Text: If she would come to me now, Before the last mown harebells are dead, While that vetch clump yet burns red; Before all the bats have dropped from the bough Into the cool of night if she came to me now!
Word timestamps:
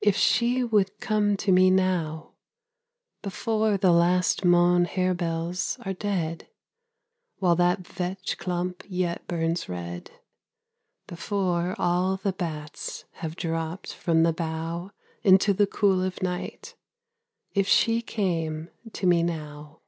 If 0.00 0.16
she 0.16 0.64
would 0.64 0.98
come 0.98 1.36
to 1.36 1.52
me 1.52 1.70
now, 1.70 2.32
Before 3.22 3.76
the 3.76 3.92
last 3.92 4.44
mown 4.44 4.84
harebells 4.84 5.78
are 5.86 5.92
dead, 5.92 6.48
While 7.36 7.54
that 7.54 7.86
vetch 7.86 8.36
clump 8.36 8.82
yet 8.88 9.24
burns 9.28 9.68
red; 9.68 10.10
Before 11.06 11.76
all 11.78 12.16
the 12.16 12.32
bats 12.32 13.04
have 13.22 13.36
dropped 13.36 13.94
from 13.94 14.24
the 14.24 14.32
bough 14.32 14.90
Into 15.22 15.52
the 15.54 15.68
cool 15.68 16.02
of 16.02 16.20
night 16.20 16.74
if 17.52 17.68
she 17.68 18.02
came 18.02 18.70
to 18.92 19.06
me 19.06 19.22
now! 19.22 19.82